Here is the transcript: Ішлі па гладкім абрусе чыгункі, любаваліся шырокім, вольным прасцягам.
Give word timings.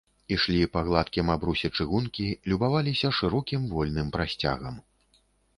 Ішлі 0.35 0.61
па 0.77 0.81
гладкім 0.87 1.27
абрусе 1.33 1.69
чыгункі, 1.77 2.25
любаваліся 2.53 3.13
шырокім, 3.19 3.69
вольным 3.75 4.07
прасцягам. 4.17 4.85